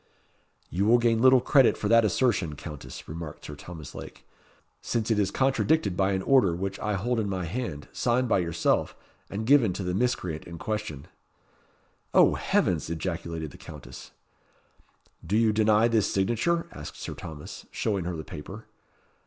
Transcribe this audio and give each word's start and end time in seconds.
"You 0.71 0.87
will 0.87 0.97
gain 0.97 1.21
little 1.21 1.41
credit 1.41 1.77
for 1.77 1.87
that 1.87 2.03
assertion, 2.03 2.55
Countess," 2.55 3.07
remarked 3.07 3.45
Sir 3.45 3.53
Thomas 3.53 3.93
Lake, 3.93 4.25
"since 4.81 5.11
it 5.11 5.19
is 5.19 5.29
contradicted 5.29 5.95
by 5.95 6.13
an 6.13 6.23
order 6.23 6.55
which 6.55 6.79
I 6.79 6.93
hold 6.93 7.19
in 7.19 7.29
my 7.29 7.45
hand, 7.45 7.87
signed 7.93 8.27
by 8.27 8.39
yourself, 8.39 8.95
and 9.29 9.45
given 9.45 9.73
to 9.73 9.83
the 9.83 9.93
miscreant 9.93 10.45
in 10.45 10.57
question." 10.57 11.05
"O 12.15 12.33
Heavens!" 12.33 12.89
ejaculated 12.89 13.51
the 13.51 13.57
Countess. 13.59 14.09
"Do 15.23 15.37
you 15.37 15.53
deny 15.53 15.87
this 15.87 16.11
signature?" 16.11 16.65
asked 16.71 16.99
Sir 16.99 17.13
Thomas, 17.13 17.67
showing 17.69 18.05
her 18.05 18.17
the 18.17 18.23
paper. 18.23 18.65